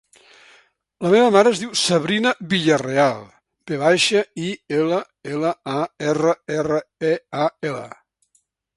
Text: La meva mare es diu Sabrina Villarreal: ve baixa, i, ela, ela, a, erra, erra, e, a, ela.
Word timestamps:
La 1.05 1.09
meva 1.15 1.27
mare 1.35 1.51
es 1.55 1.59
diu 1.63 1.75
Sabrina 1.81 2.31
Villarreal: 2.55 3.21
ve 3.73 3.79
baixa, 3.83 4.25
i, 4.47 4.51
ela, 4.81 5.03
ela, 5.37 5.55
a, 5.77 5.79
erra, 6.11 6.37
erra, 6.61 6.85
e, 7.15 7.17
a, 7.47 7.49
ela. 7.73 7.89